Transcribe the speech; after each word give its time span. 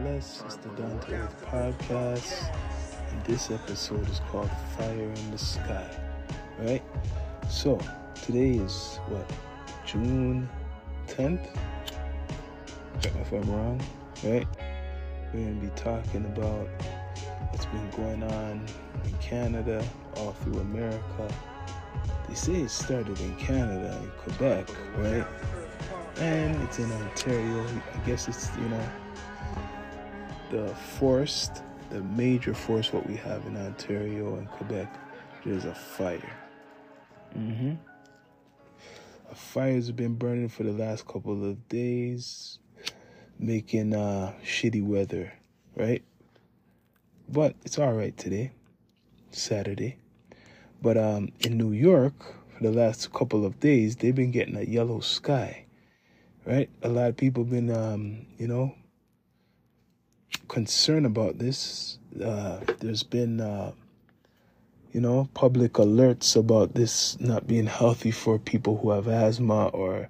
bless. 0.00 0.42
It's 0.46 0.56
the 0.56 0.68
Down 0.70 0.98
to 1.00 1.12
Earth 1.12 1.44
podcast, 1.46 2.50
and 3.10 3.24
this 3.24 3.50
episode 3.50 4.08
is 4.08 4.20
called 4.30 4.50
Fire 4.76 4.92
in 4.92 5.30
the 5.30 5.36
Sky. 5.36 5.90
Right? 6.58 6.82
So, 7.50 7.78
today 8.14 8.52
is 8.52 8.98
what? 9.08 9.30
June 9.84 10.48
10th? 11.06 11.46
Check 13.00 13.12
if 13.16 13.32
I'm 13.32 13.42
wrong, 13.50 13.80
right? 14.24 14.46
We're 15.34 15.40
going 15.40 15.60
to 15.60 15.66
be 15.66 15.72
talking 15.76 16.24
about 16.26 16.66
what's 17.50 17.66
been 17.66 17.90
going 17.90 18.22
on 18.22 18.64
in 19.04 19.12
Canada, 19.20 19.84
all 20.16 20.32
through 20.32 20.60
America. 20.60 21.34
They 22.26 22.34
say 22.34 22.62
it 22.62 22.70
started 22.70 23.20
in 23.20 23.36
Canada, 23.36 23.98
in 24.02 24.10
Quebec, 24.12 24.68
right? 24.96 25.26
And 26.16 26.62
it's 26.62 26.78
in 26.78 26.90
Ontario. 26.90 27.66
I 27.94 28.06
guess 28.06 28.28
it's, 28.28 28.50
you 28.56 28.68
know, 28.68 28.88
the 30.50 30.74
forest, 30.98 31.62
the 31.90 32.02
major 32.02 32.54
forest, 32.54 32.92
what 32.92 33.06
we 33.08 33.16
have 33.16 33.46
in 33.46 33.56
Ontario 33.56 34.34
and 34.34 34.48
Quebec, 34.50 34.92
there's 35.44 35.64
a 35.64 35.74
fire. 35.74 36.36
Mm-hmm. 37.36 37.74
A 39.30 39.34
fire 39.34 39.74
has 39.74 39.92
been 39.92 40.16
burning 40.16 40.48
for 40.48 40.64
the 40.64 40.72
last 40.72 41.06
couple 41.06 41.48
of 41.48 41.68
days, 41.68 42.58
making 43.38 43.94
uh, 43.94 44.32
shitty 44.44 44.84
weather, 44.84 45.32
right? 45.76 46.02
But 47.28 47.54
it's 47.64 47.78
all 47.78 47.92
right 47.92 48.16
today, 48.16 48.50
Saturday. 49.30 49.98
But 50.82 50.96
um, 50.96 51.30
in 51.40 51.56
New 51.56 51.72
York, 51.72 52.14
for 52.56 52.64
the 52.64 52.72
last 52.72 53.12
couple 53.12 53.46
of 53.46 53.60
days, 53.60 53.96
they've 53.96 54.14
been 54.14 54.32
getting 54.32 54.56
a 54.56 54.62
yellow 54.62 54.98
sky, 54.98 55.66
right? 56.44 56.68
A 56.82 56.88
lot 56.88 57.10
of 57.10 57.16
people 57.16 57.44
been, 57.44 57.70
um, 57.70 58.26
you 58.36 58.48
know, 58.48 58.74
concerned 60.50 61.06
about 61.06 61.38
this. 61.38 61.98
Uh, 62.22 62.58
there's 62.80 63.04
been, 63.04 63.40
uh, 63.40 63.70
you 64.92 65.00
know, 65.00 65.28
public 65.32 65.74
alerts 65.74 66.34
about 66.34 66.74
this 66.74 67.18
not 67.20 67.46
being 67.46 67.66
healthy 67.66 68.10
for 68.10 68.36
people 68.36 68.76
who 68.76 68.90
have 68.90 69.06
asthma 69.06 69.68
or 69.68 70.08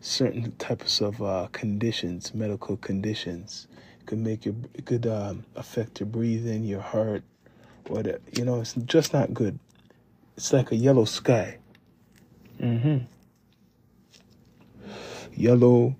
certain 0.00 0.52
types 0.56 1.00
of 1.00 1.22
uh, 1.22 1.48
conditions, 1.52 2.34
medical 2.34 2.76
conditions. 2.76 3.66
It 3.98 4.04
could 4.04 4.18
make 4.18 4.44
your, 4.44 4.54
it 4.74 4.84
could 4.84 5.06
um, 5.06 5.46
affect 5.56 6.00
your 6.00 6.06
breathing, 6.06 6.64
your 6.64 6.82
heart, 6.82 7.22
whatever. 7.86 8.20
You 8.32 8.44
know, 8.44 8.60
it's 8.60 8.74
just 8.74 9.14
not 9.14 9.32
good. 9.32 9.58
It's 10.36 10.52
like 10.52 10.70
a 10.70 10.76
yellow 10.76 11.06
sky. 11.06 11.56
Mm-hmm. 12.60 12.98
Yellow, 15.32 15.96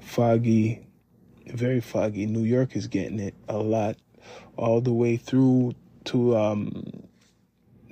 foggy, 0.00 0.80
very 1.52 1.80
foggy. 1.80 2.26
New 2.26 2.44
York 2.44 2.76
is 2.76 2.86
getting 2.86 3.20
it 3.20 3.34
a 3.48 3.58
lot, 3.58 3.96
all 4.56 4.80
the 4.80 4.92
way 4.92 5.16
through 5.16 5.74
to 6.04 6.36
um, 6.36 7.04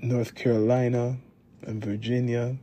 North 0.03 0.35
Carolina 0.35 1.17
and 1.63 1.85
Virginia. 1.85 2.57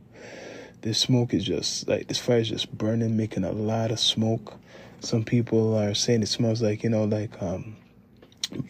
This 0.82 0.98
smoke 0.98 1.34
is 1.34 1.44
just 1.44 1.88
like 1.88 2.08
this 2.08 2.18
fire 2.18 2.38
is 2.38 2.48
just 2.48 2.76
burning, 2.76 3.16
making 3.16 3.44
a 3.44 3.52
lot 3.52 3.90
of 3.90 3.98
smoke. 3.98 4.54
Some 5.00 5.24
people 5.24 5.76
are 5.76 5.94
saying 5.94 6.22
it 6.22 6.28
smells 6.28 6.62
like 6.62 6.82
you 6.82 6.90
know, 6.90 7.04
like 7.04 7.40
um, 7.42 7.76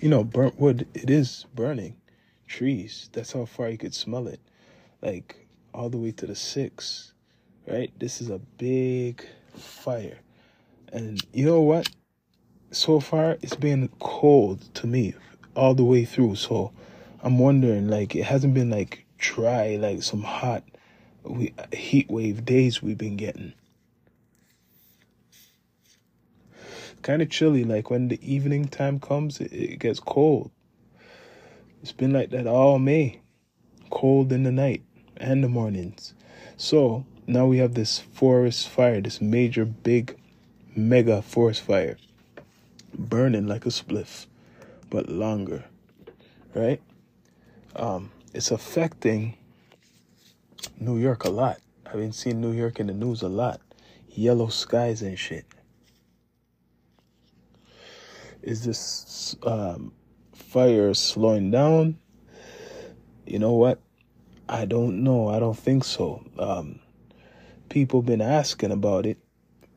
you 0.00 0.08
know, 0.08 0.24
burnt 0.24 0.58
wood. 0.58 0.86
It 0.94 1.10
is 1.10 1.46
burning 1.54 1.96
trees. 2.46 3.10
That's 3.12 3.32
how 3.32 3.44
far 3.44 3.68
you 3.68 3.78
could 3.78 3.94
smell 3.94 4.28
it, 4.28 4.40
like 5.02 5.46
all 5.74 5.90
the 5.90 5.98
way 5.98 6.12
to 6.12 6.26
the 6.26 6.36
six. 6.36 7.12
Right. 7.66 7.90
This 7.98 8.20
is 8.20 8.30
a 8.30 8.38
big 8.38 9.26
fire, 9.56 10.18
and 10.92 11.20
you 11.32 11.44
know 11.44 11.62
what? 11.62 11.88
So 12.70 13.00
far 13.00 13.38
it's 13.42 13.56
been 13.56 13.88
cold 13.98 14.74
to 14.74 14.86
me 14.86 15.14
all 15.54 15.74
the 15.74 15.84
way 15.84 16.04
through. 16.04 16.36
So 16.36 16.72
I'm 17.22 17.38
wondering, 17.38 17.88
like, 17.88 18.14
it 18.14 18.24
hasn't 18.24 18.54
been 18.54 18.70
like 18.70 19.06
dry, 19.18 19.76
like 19.76 20.02
some 20.02 20.22
hot 20.22 20.64
we, 21.24 21.54
heat 21.72 22.10
wave 22.10 22.44
days 22.44 22.82
we've 22.82 22.98
been 22.98 23.16
getting. 23.16 23.52
Kind 27.02 27.22
of 27.22 27.30
chilly, 27.30 27.64
like 27.64 27.90
when 27.90 28.08
the 28.08 28.20
evening 28.22 28.66
time 28.66 28.98
comes, 29.00 29.40
it, 29.40 29.52
it 29.52 29.78
gets 29.78 30.00
cold. 30.00 30.50
It's 31.82 31.92
been 31.92 32.12
like 32.12 32.30
that 32.30 32.46
all 32.46 32.78
May, 32.78 33.20
cold 33.90 34.32
in 34.32 34.42
the 34.42 34.52
night 34.52 34.82
and 35.16 35.42
the 35.42 35.48
mornings. 35.48 36.14
So 36.56 37.06
now 37.26 37.46
we 37.46 37.58
have 37.58 37.74
this 37.74 37.98
forest 37.98 38.68
fire, 38.68 39.00
this 39.00 39.20
major, 39.20 39.64
big, 39.64 40.16
mega 40.74 41.22
forest 41.22 41.62
fire 41.62 41.96
burning 42.96 43.46
like 43.46 43.66
a 43.66 43.70
spliff, 43.70 44.26
but 44.90 45.08
longer, 45.08 45.64
right? 46.54 46.80
Um, 47.74 48.10
it's 48.32 48.50
affecting 48.50 49.36
New 50.80 50.98
York 50.98 51.24
a 51.24 51.30
lot. 51.30 51.58
I've 51.86 51.94
been 51.94 52.12
seeing 52.12 52.40
New 52.40 52.52
York 52.52 52.80
in 52.80 52.86
the 52.86 52.94
news 52.94 53.22
a 53.22 53.28
lot. 53.28 53.60
Yellow 54.08 54.48
skies 54.48 55.02
and 55.02 55.18
shit. 55.18 55.44
Is 58.42 58.64
this 58.64 59.36
um, 59.42 59.92
fire 60.34 60.94
slowing 60.94 61.50
down? 61.50 61.98
You 63.26 63.38
know 63.38 63.54
what? 63.54 63.80
I 64.48 64.64
don't 64.64 65.02
know. 65.02 65.28
I 65.28 65.38
don't 65.38 65.58
think 65.58 65.84
so. 65.84 66.24
Um, 66.38 66.78
people 67.68 68.02
been 68.02 68.20
asking 68.20 68.70
about 68.70 69.04
it 69.04 69.18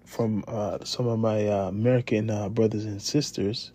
from 0.09 0.43
uh, 0.47 0.83
some 0.83 1.07
of 1.07 1.19
my 1.19 1.47
uh, 1.47 1.67
American 1.67 2.31
uh, 2.31 2.49
brothers 2.49 2.85
and 2.85 2.99
sisters. 2.99 3.71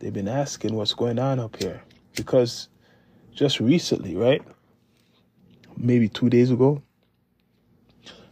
They've 0.00 0.12
been 0.12 0.28
asking 0.28 0.74
what's 0.74 0.92
going 0.92 1.20
on 1.20 1.38
up 1.38 1.56
here 1.56 1.82
because 2.16 2.68
just 3.32 3.60
recently, 3.60 4.16
right? 4.16 4.42
Maybe 5.76 6.08
two 6.08 6.28
days 6.28 6.50
ago, 6.50 6.82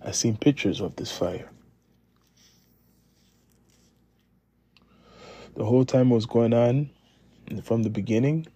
I 0.05 0.11
seen 0.11 0.37
pictures 0.37 0.81
of 0.81 0.97
this 0.97 1.13
fire. 1.13 1.49
The 5.55 5.65
whole 5.65 5.85
time 5.85 6.11
it 6.11 6.15
was 6.15 6.27
going 6.27 6.53
on 6.53 6.91
from 7.62 7.85
the 7.85 7.91
beginning, 7.91 8.49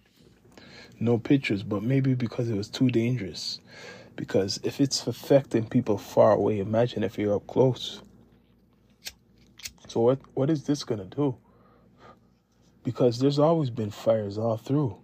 no 0.99 1.17
pictures, 1.17 1.63
but 1.63 1.81
maybe 1.81 2.13
because 2.13 2.49
it 2.49 2.57
was 2.57 2.67
too 2.67 2.89
dangerous. 2.89 3.59
Because 4.17 4.59
if 4.63 4.81
it's 4.81 5.07
affecting 5.07 5.65
people 5.67 5.97
far 5.97 6.33
away, 6.33 6.59
imagine 6.59 7.03
if 7.03 7.17
you're 7.17 7.35
up 7.35 7.47
close. 7.47 8.01
So 9.95 10.01
what 10.01 10.19
what 10.33 10.49
is 10.49 10.65
this 10.65 10.83
gonna 10.83 11.05
do? 11.05 11.37
Because 12.83 13.17
there's 13.17 13.39
always 13.39 13.69
been 13.69 13.91
fires 13.91 14.37
all 14.37 14.57
through, 14.57 14.97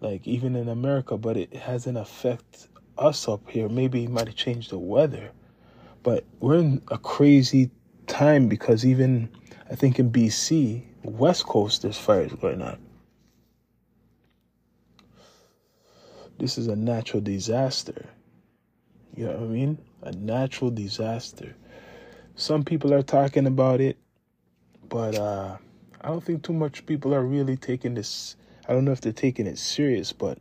like 0.00 0.26
even 0.26 0.56
in 0.56 0.70
America, 0.70 1.18
but 1.18 1.36
it 1.36 1.52
hasn't 1.52 1.98
affected 1.98 2.70
us 2.96 3.28
up 3.28 3.50
here. 3.50 3.68
Maybe 3.68 4.04
it 4.04 4.10
might 4.10 4.28
have 4.28 4.34
changed 4.34 4.70
the 4.70 4.78
weather, 4.78 5.30
but 6.02 6.24
we're 6.40 6.56
in 6.56 6.80
a 6.90 6.96
crazy 6.96 7.70
time 8.06 8.48
because 8.48 8.86
even 8.86 9.28
I 9.70 9.74
think 9.74 9.98
in 9.98 10.10
BC, 10.10 10.84
West 11.02 11.44
Coast, 11.44 11.82
there's 11.82 11.98
fires 11.98 12.32
going 12.32 12.62
on. 12.62 12.78
This 16.38 16.56
is 16.56 16.68
a 16.68 16.76
natural 16.76 17.20
disaster. 17.20 18.06
You 19.14 19.26
know 19.26 19.32
what 19.32 19.42
I 19.42 19.46
mean? 19.48 19.78
A 20.00 20.12
natural 20.12 20.70
disaster 20.70 21.54
some 22.38 22.62
people 22.62 22.94
are 22.94 23.02
talking 23.02 23.48
about 23.48 23.80
it, 23.80 23.98
but 24.88 25.16
uh, 25.16 25.56
I 26.00 26.08
don't 26.08 26.22
think 26.22 26.44
too 26.44 26.52
much 26.52 26.86
people 26.86 27.12
are 27.12 27.24
really 27.24 27.56
taking 27.56 27.94
this. 27.94 28.36
I 28.68 28.72
don't 28.72 28.84
know 28.84 28.92
if 28.92 29.00
they're 29.00 29.12
taking 29.12 29.48
it 29.48 29.58
serious, 29.58 30.12
but 30.12 30.38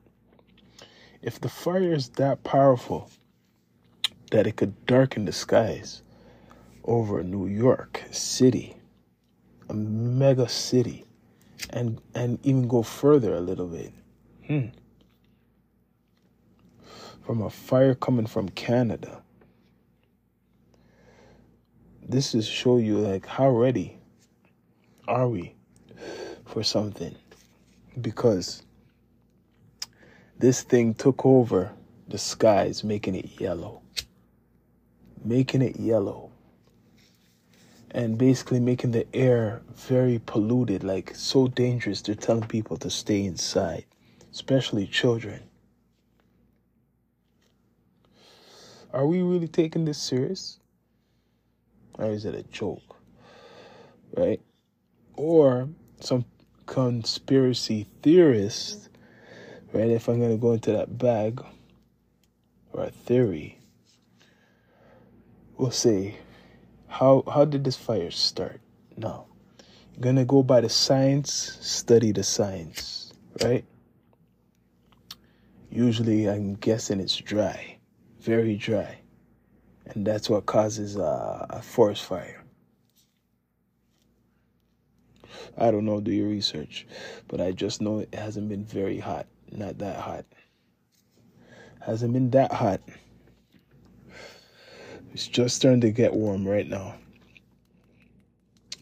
if 1.24 1.41
the 1.41 1.50
fire 1.50 1.94
is 1.94 2.09
that 2.09 2.44
powerful 2.44 3.09
that 4.30 4.46
it 4.46 4.58
could 4.58 4.85
darken 4.85 5.25
the 5.25 5.31
skies 5.31 6.03
over 6.84 7.24
New 7.24 7.47
York 7.47 8.03
City, 8.12 8.78
a 9.68 9.74
mega 9.74 10.47
city, 10.47 11.03
and 11.72 12.00
and 12.14 12.38
even 12.46 12.67
go 12.67 12.84
further 12.84 13.34
a 13.34 13.41
little 13.41 13.67
bit. 13.67 13.91
Hmm. 14.46 14.67
From 17.26 17.41
a 17.41 17.50
fire 17.50 17.96
coming 17.96 18.28
from 18.28 18.50
Canada 18.50 19.23
this 22.07 22.33
is 22.33 22.47
show 22.47 22.77
you 22.77 22.97
like 22.97 23.25
how 23.25 23.49
ready 23.49 23.99
are 25.07 25.27
we 25.27 25.55
for 26.45 26.63
something? 26.63 27.15
Because 27.99 28.63
this 30.39 30.61
thing 30.61 30.93
took 30.93 31.25
over 31.25 31.71
the 32.07 32.17
skies 32.17 32.83
making 32.83 33.15
it 33.15 33.41
yellow. 33.41 33.81
Making 35.23 35.61
it 35.61 35.79
yellow. 35.79 36.31
And 37.91 38.17
basically 38.17 38.59
making 38.59 38.91
the 38.91 39.07
air 39.15 39.61
very 39.73 40.19
polluted 40.25 40.83
like 40.83 41.15
so 41.15 41.47
dangerous 41.47 42.01
they're 42.01 42.15
telling 42.15 42.47
people 42.47 42.77
to 42.77 42.89
stay 42.89 43.23
inside 43.25 43.85
especially 44.37 44.85
children. 44.85 45.41
Are 48.93 49.07
we 49.07 49.23
really 49.23 49.47
taking 49.47 49.85
this 49.85 49.97
serious 49.97 50.59
or 51.97 52.11
is 52.11 52.26
it 52.26 52.35
a 52.35 52.44
joke? 52.44 52.96
Right? 54.16 54.41
or 55.17 55.67
some 55.99 56.23
conspiracy 56.66 57.88
theorist, 58.02 58.90
right? 59.73 59.90
If 59.90 60.08
I'm 60.08 60.20
going 60.20 60.32
to 60.32 60.38
go 60.38 60.53
into 60.53 60.72
that 60.72 60.97
bag 60.97 61.44
or 62.72 62.85
a 62.85 62.91
theory, 62.91 63.59
we'll 65.58 65.72
say, 65.72 66.16
how 66.88 67.23
how 67.32 67.44
did 67.44 67.64
this 67.64 67.76
fire 67.76 68.11
start? 68.11 68.61
No, 68.96 69.26
you're 69.93 70.02
gonna 70.02 70.23
go 70.23 70.41
by 70.41 70.61
the 70.61 70.70
science, 70.70 71.58
study 71.61 72.11
the 72.11 72.23
science, 72.23 73.11
right? 73.43 73.66
Usually, 75.70 76.29
I'm 76.29 76.55
guessing 76.55 77.00
it's 77.00 77.17
dry, 77.17 77.78
very 78.22 78.55
dry, 78.55 79.00
and 79.89 80.05
that's 80.05 80.29
what 80.29 80.45
causes 80.45 80.97
uh, 80.97 81.45
a 81.49 81.61
forest 81.61 82.03
fire. 82.03 82.43
I 85.57 85.72
don't 85.72 85.85
know, 85.85 85.99
do 85.99 86.11
your 86.11 86.28
research, 86.28 86.85
but 87.28 87.41
I 87.41 87.51
just 87.51 87.81
know 87.81 87.99
it 87.99 88.13
hasn't 88.13 88.49
been 88.49 88.66
very 88.66 88.99
hot, 88.99 89.28
not 89.51 89.78
that 89.79 89.97
hot. 89.97 90.25
Hasn't 91.79 92.13
been 92.13 92.29
that 92.31 92.51
hot. 92.51 92.81
It's 95.13 95.28
just 95.28 95.55
starting 95.55 95.81
to 95.81 95.91
get 95.91 96.13
warm 96.13 96.47
right 96.47 96.67
now. 96.67 96.95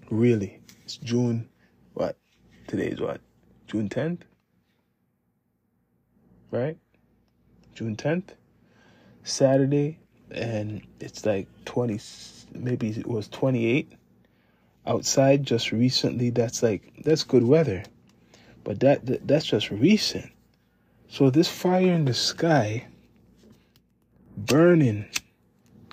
Really. 0.10 0.60
It's 0.84 0.98
June, 0.98 1.48
what? 1.94 2.18
Today 2.68 2.88
is 2.88 3.00
what? 3.00 3.22
June 3.68 3.90
10th? 3.90 4.22
Right? 6.52 6.78
June 7.74 7.96
10th? 7.96 8.30
Saturday, 9.24 10.00
and 10.36 10.82
it's 11.00 11.26
like 11.26 11.48
20, 11.66 12.00
maybe 12.54 12.90
it 12.90 13.08
was 13.08 13.28
28 13.30 13.92
outside 14.86 15.44
just 15.44 15.72
recently. 15.72 16.30
That's 16.30 16.62
like, 16.62 16.94
that's 17.04 17.24
good 17.24 17.44
weather. 17.44 17.84
But 18.64 18.80
that, 18.82 19.06
that 19.06 19.28
that's 19.28 19.46
just 19.46 19.70
recent. 19.72 20.32
So 21.08 21.30
this 21.30 21.48
fire 21.48 21.94
in 21.94 22.06
the 22.06 22.14
sky 22.14 22.88
burning 24.38 25.06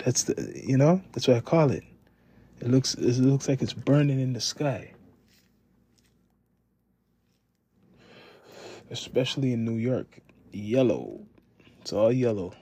that's 0.03 0.23
the 0.23 0.61
you 0.63 0.77
know 0.77 1.01
that's 1.11 1.27
what 1.27 1.37
I 1.37 1.41
call 1.41 1.71
it. 1.71 1.83
It 2.59 2.69
looks 2.69 2.93
it 2.95 3.19
looks 3.19 3.47
like 3.47 3.61
it's 3.61 3.73
burning 3.73 4.19
in 4.19 4.33
the 4.33 4.41
sky. 4.41 4.91
Especially 8.91 9.53
in 9.53 9.65
New 9.65 9.77
York, 9.77 10.19
yellow. 10.51 11.21
It's 11.81 11.93
all 11.93 12.11
yellow. 12.11 12.53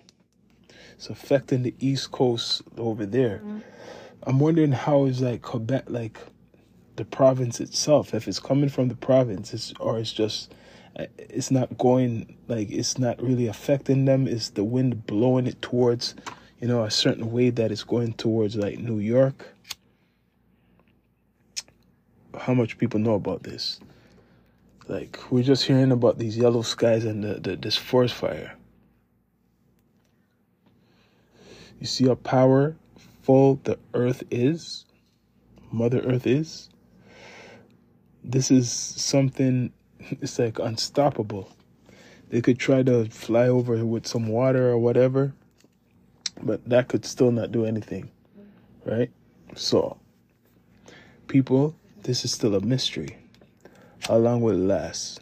It's 0.95 1.09
affecting 1.09 1.63
the 1.63 1.73
East 1.79 2.11
Coast 2.11 2.61
over 2.77 3.05
there. 3.05 3.37
Mm-hmm. 3.37 3.59
I'm 4.23 4.39
wondering 4.39 4.71
how 4.71 5.05
is 5.05 5.21
like 5.21 5.41
Quebec, 5.41 5.85
like 5.87 6.19
the 6.95 7.05
province 7.05 7.59
itself, 7.59 8.13
if 8.13 8.27
it's 8.27 8.39
coming 8.39 8.69
from 8.69 8.87
the 8.87 8.95
province, 8.95 9.53
it's, 9.53 9.73
or 9.79 9.97
it's 9.97 10.13
just 10.13 10.53
it's 11.17 11.49
not 11.49 11.77
going 11.77 12.37
like 12.47 12.69
it's 12.69 12.99
not 12.99 13.21
really 13.21 13.47
affecting 13.47 14.05
them. 14.05 14.27
Is 14.27 14.51
the 14.51 14.63
wind 14.63 15.07
blowing 15.07 15.47
it 15.47 15.61
towards 15.61 16.15
you 16.61 16.67
know, 16.67 16.83
a 16.83 16.91
certain 16.91 17.31
way 17.31 17.49
that 17.49 17.71
it's 17.71 17.83
going 17.83 18.13
towards 18.13 18.55
like 18.55 18.77
New 18.77 18.99
York. 18.99 19.47
How 22.37 22.53
much 22.53 22.77
people 22.77 22.99
know 22.99 23.15
about 23.15 23.43
this? 23.43 23.79
Like 24.87 25.19
we're 25.31 25.43
just 25.43 25.63
hearing 25.63 25.91
about 25.91 26.19
these 26.19 26.37
yellow 26.37 26.61
skies 26.61 27.03
and 27.03 27.23
the, 27.23 27.39
the 27.39 27.55
this 27.55 27.75
forest 27.75 28.13
fire. 28.13 28.55
You 31.81 31.87
see 31.87 32.07
how 32.07 32.15
powerful 32.15 33.59
the 33.65 33.77
earth 33.93 34.23
is? 34.31 34.85
Mother 35.73 35.99
Earth 36.01 36.25
is? 36.25 36.69
This 38.23 38.51
is 38.51 38.71
something 38.71 39.73
it's 39.99 40.39
like 40.39 40.59
unstoppable. 40.59 41.51
They 42.29 42.39
could 42.39 42.59
try 42.59 42.83
to 42.83 43.09
fly 43.09 43.49
over 43.49 43.85
with 43.85 44.07
some 44.07 44.27
water 44.27 44.69
or 44.69 44.77
whatever 44.77 45.33
but 46.43 46.67
that 46.69 46.87
could 46.87 47.05
still 47.05 47.31
not 47.31 47.51
do 47.51 47.65
anything, 47.65 48.09
right? 48.85 49.11
So, 49.55 49.97
people, 51.27 51.75
this 52.03 52.25
is 52.25 52.31
still 52.31 52.55
a 52.55 52.61
mystery. 52.61 53.17
How 54.07 54.17
long 54.17 54.41
will 54.41 54.55
it 54.55 54.65
last? 54.65 55.21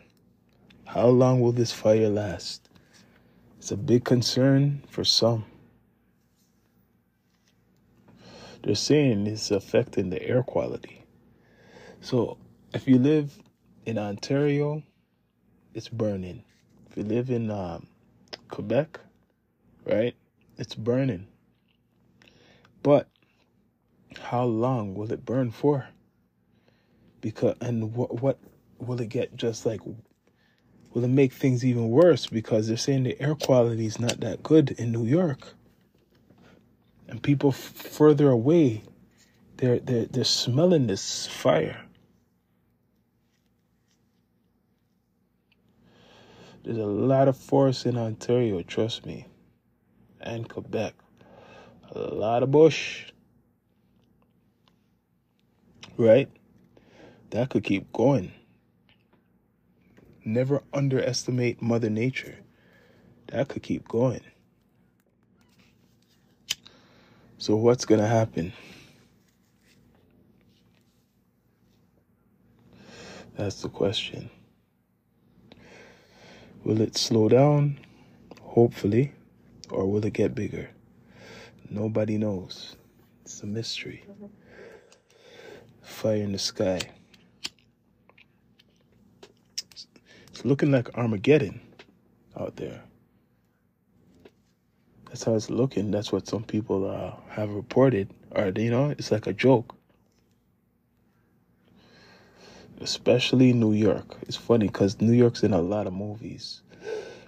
How 0.86 1.08
long 1.08 1.42
will 1.42 1.52
this 1.52 1.72
fire 1.72 2.10
last? 2.10 2.70
It's 3.58 3.72
a 3.72 3.78
big 3.78 4.06
concern 4.06 4.82
for 4.90 5.04
some. 5.04 5.46
They're 8.70 8.76
saying 8.76 9.26
it's 9.26 9.50
affecting 9.50 10.12
the 10.12 10.22
air 10.22 10.44
quality. 10.44 11.04
So, 12.02 12.38
if 12.72 12.88
you 12.88 13.00
live 13.00 13.36
in 13.88 13.98
Ontario, 13.98 14.84
it's 15.74 15.90
burning. 15.90 16.44
If 16.88 16.96
you 16.96 17.04
live 17.04 17.32
in 17.32 17.50
um, 17.50 17.88
Quebec, 18.48 19.00
right, 19.86 20.16
it's 20.60 20.76
burning. 20.76 21.26
But 22.84 23.08
how 24.20 24.44
long 24.44 24.94
will 24.94 25.12
it 25.12 25.26
burn 25.26 25.50
for? 25.50 25.88
Because 27.22 27.56
and 27.62 27.96
what 27.96 28.22
what 28.22 28.38
will 28.78 29.02
it 29.02 29.10
get 29.10 29.36
just 29.36 29.66
like 29.66 29.82
will 29.84 31.04
it 31.04 31.08
make 31.08 31.34
things 31.34 31.66
even 31.66 31.90
worse 31.90 32.28
because 32.28 32.68
they're 32.68 32.78
saying 32.78 33.02
the 33.02 33.20
air 33.20 33.34
quality 33.34 33.88
is 33.88 34.00
not 34.00 34.20
that 34.20 34.44
good 34.44 34.70
in 34.78 34.92
New 34.92 35.08
York. 35.08 35.56
And 37.10 37.22
people 37.22 37.50
f- 37.50 37.56
further 37.58 38.30
away 38.30 38.84
they're 39.58 39.80
they're 39.80 40.06
they're 40.06 40.24
smelling 40.24 40.88
this 40.88 41.28
fire. 41.28 41.82
There's 46.64 46.78
a 46.78 46.86
lot 46.86 47.28
of 47.28 47.36
forest 47.36 47.86
in 47.86 47.98
Ontario, 47.98 48.62
trust 48.62 49.06
me 49.06 49.26
and 50.22 50.48
Quebec. 50.48 50.94
A 51.92 52.00
lot 52.00 52.44
of 52.44 52.52
bush. 52.52 53.12
Right? 55.98 56.30
That 57.32 57.50
could 57.50 57.64
keep 57.64 57.92
going. 57.92 58.32
Never 60.24 60.62
underestimate 60.74 61.62
Mother 61.62 61.90
Nature. 61.90 62.38
That 63.28 63.48
could 63.48 63.64
keep 63.64 63.88
going. 63.88 64.22
So, 67.42 67.56
what's 67.56 67.86
going 67.86 68.02
to 68.02 68.08
happen? 68.08 68.52
That's 73.38 73.62
the 73.62 73.70
question. 73.70 74.30
Will 76.66 76.82
it 76.82 76.98
slow 76.98 77.30
down? 77.30 77.80
Hopefully. 78.42 79.14
Or 79.70 79.90
will 79.90 80.06
it 80.06 80.12
get 80.12 80.36
bigger? 80.36 80.70
Nobody 81.70 82.18
knows. 82.18 82.76
It's 83.24 83.42
a 83.42 83.46
mystery. 83.46 84.04
Fire 85.82 86.18
in 86.18 86.34
the 86.34 86.40
sky. 86.40 86.82
It's 90.28 90.44
looking 90.44 90.72
like 90.72 90.98
Armageddon 90.98 91.62
out 92.38 92.58
there. 92.58 92.84
That's 95.10 95.24
how 95.24 95.34
it's 95.34 95.50
looking. 95.50 95.90
That's 95.92 96.12
what 96.12 96.28
some 96.28 96.44
people 96.44 96.90
uh, 96.90 97.14
have 97.32 97.50
reported. 97.50 98.14
Or, 98.32 98.52
you 98.56 98.70
know, 98.70 98.92
it's 98.92 99.12
like 99.12 99.26
a 99.26 99.34
joke. 99.34 99.76
Especially 102.80 103.52
New 103.52 103.74
York. 103.74 104.18
It's 104.22 104.38
funny 104.38 104.68
because 104.68 105.02
New 105.02 105.12
York's 105.14 105.44
in 105.44 105.54
a 105.54 105.62
lot 105.62 105.88
of 105.88 105.94
movies 105.94 106.62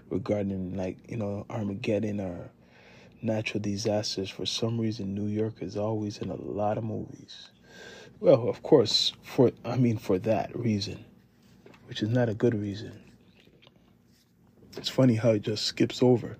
regarding 0.09 0.75
like 0.77 0.97
you 1.09 1.17
know 1.17 1.45
Armageddon 1.49 2.21
or 2.21 2.51
natural 3.21 3.61
disasters. 3.61 4.29
For 4.29 4.45
some 4.45 4.79
reason, 4.79 5.13
New 5.13 5.27
York 5.27 5.55
is 5.61 5.75
always 5.75 6.19
in 6.19 6.29
a 6.29 6.35
lot 6.35 6.77
of 6.77 6.85
movies. 6.85 7.49
Well, 8.21 8.47
of 8.47 8.63
course, 8.63 9.13
for 9.23 9.51
I 9.65 9.75
mean 9.75 9.97
for 9.97 10.19
that 10.19 10.57
reason, 10.57 11.03
which 11.87 12.01
is 12.01 12.09
not 12.09 12.29
a 12.29 12.33
good 12.33 12.53
reason. 12.53 13.01
It's 14.77 14.89
funny 14.89 15.15
how 15.15 15.31
it 15.31 15.41
just 15.41 15.65
skips 15.65 16.01
over 16.01 16.37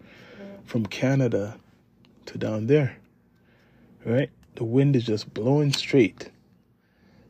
from 0.72 0.86
Canada 0.86 1.58
to 2.26 2.38
down 2.38 2.68
there. 2.68 2.96
Right? 4.06 4.30
The 4.56 4.64
wind 4.64 4.96
is 4.96 5.04
just 5.04 5.34
blowing 5.34 5.74
straight. 5.74 6.32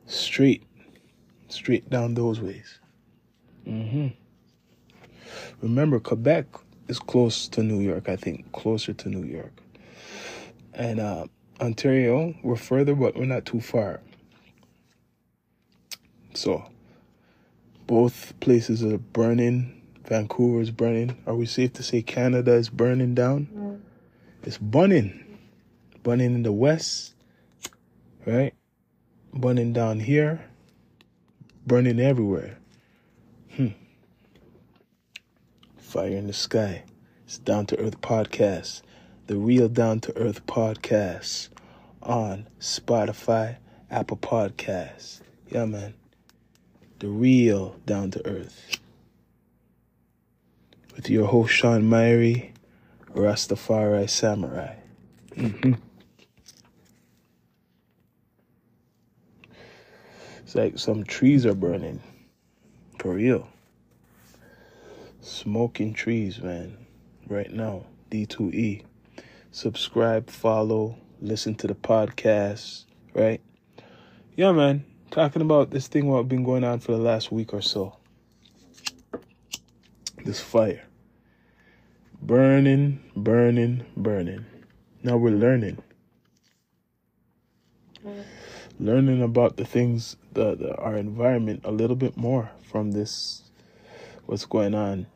Straight. 0.06 0.62
Straight 1.48 1.90
down 1.90 2.14
those 2.14 2.40
ways. 2.40 2.78
Mm-hmm. 3.68 4.10
Remember, 5.64 6.00
Quebec 6.00 6.46
is 6.88 7.00
close 7.00 7.48
to 7.48 7.64
New 7.64 7.80
York, 7.80 8.08
I 8.08 8.16
think, 8.16 8.52
closer 8.52 8.94
to 8.94 9.10
New 9.10 9.24
York. 9.28 9.60
And 10.76 11.00
uh, 11.00 11.26
Ontario, 11.60 12.36
we're 12.44 12.56
further, 12.56 12.94
but 12.94 13.16
we're 13.16 13.26
not 13.26 13.46
too 13.46 13.60
far. 13.60 14.02
So, 16.36 16.64
both 17.88 18.40
places 18.40 18.84
are 18.84 19.00
burning. 19.00 19.81
Vancouver 20.06 20.62
is 20.62 20.72
burning. 20.72 21.18
Are 21.26 21.36
we 21.36 21.46
safe 21.46 21.74
to 21.74 21.84
say 21.84 22.02
Canada 22.02 22.54
is 22.54 22.70
burning 22.70 23.16
down? 23.16 23.82
It's 24.44 24.58
burning. 24.58 25.38
Burning 26.04 26.34
in 26.36 26.44
the 26.44 26.52
west, 26.52 27.14
right? 28.26 28.54
Burning 29.34 29.74
down 29.74 30.00
here. 30.00 30.44
burning 31.66 32.00
everywhere. 32.00 32.58
Hmm. 33.56 33.68
Fire 35.78 36.08
in 36.10 36.28
the 36.28 36.34
Sky. 36.34 36.84
It's 37.26 37.38
Down 37.38 37.66
to 37.68 37.80
Earth 37.80 38.02
Podcast. 38.02 38.82
The 39.28 39.38
real 39.38 39.70
Down 39.70 40.00
to 40.02 40.18
Earth 40.18 40.46
Podcast 40.48 41.50
on 42.02 42.48
Spotify, 42.60 43.58
Apple 43.90 44.18
Podcasts. 44.18 45.22
Yeah, 45.50 45.66
man. 45.66 45.94
The 47.00 47.08
real 47.08 47.76
Down 47.86 48.12
to 48.12 48.26
Earth. 48.28 48.81
With 50.96 51.10
your 51.10 51.28
host, 51.28 51.54
Sean 51.54 51.84
Myrie, 51.84 52.52
Rastafari 53.14 54.10
Samurai. 54.10 54.76
Mm-hmm. 55.36 55.74
It's 60.44 60.56
like 60.56 60.78
some 60.78 61.06
trees 61.06 61.46
are 61.46 61.56
burning. 61.56 62.02
For 63.00 63.14
real. 63.16 63.48
Smoking 65.22 65.94
trees, 65.94 66.42
man. 66.42 66.78
Right 67.28 67.52
now. 67.52 67.86
D2E. 68.10 68.84
Subscribe, 69.52 70.30
follow, 70.30 70.98
listen 71.22 71.56
to 71.56 71.68
the 71.68 71.76
podcast, 71.76 72.86
right? 73.14 73.42
Yeah, 74.36 74.52
man. 74.52 74.86
Talking 75.10 75.42
about 75.42 75.72
this 75.72 75.88
thing 75.88 76.08
what 76.08 76.28
been 76.28 76.44
going 76.44 76.64
on 76.64 76.80
for 76.80 76.92
the 76.92 76.98
last 76.98 77.32
week 77.32 77.54
or 77.54 77.62
so. 77.62 77.98
This 80.24 80.40
fire. 80.40 80.84
Burning, 82.22 83.02
burning, 83.16 83.86
burning. 83.98 84.46
Now 85.02 85.18
we're 85.18 85.32
learning. 85.32 85.82
Learning 88.80 89.24
about 89.24 89.58
the 89.58 89.66
things, 89.66 90.18
the, 90.34 90.56
the 90.56 90.76
our 90.76 90.96
environment 90.96 91.62
a 91.64 91.72
little 91.72 91.96
bit 91.96 92.18
more 92.18 92.52
from 92.64 92.92
this, 92.92 93.50
what's 94.28 94.46
going 94.46 94.76
on. 94.76 95.08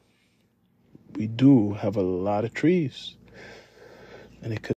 We 1.16 1.28
do 1.28 1.74
have 1.74 1.96
a 1.96 2.02
lot 2.02 2.44
of 2.44 2.54
trees, 2.54 3.16
and 4.42 4.54
it 4.54 4.64
could 4.64 4.75